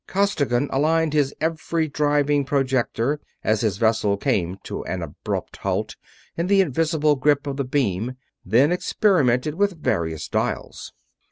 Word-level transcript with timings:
Costigan 0.07 0.67
aligned 0.71 1.13
his 1.13 1.31
every 1.39 1.87
driving 1.87 2.43
projector 2.43 3.19
as 3.43 3.61
his 3.61 3.77
vessel 3.77 4.17
came 4.17 4.57
to 4.63 4.83
an 4.85 5.03
abrupt 5.03 5.57
halt 5.57 5.95
in 6.35 6.47
the 6.47 6.59
invisible 6.59 7.15
grip 7.15 7.45
of 7.45 7.57
the 7.57 7.63
beam, 7.63 8.13
then 8.43 8.71
experimented 8.71 9.53
with 9.53 9.79
various 9.83 10.27
dials. 10.27 10.91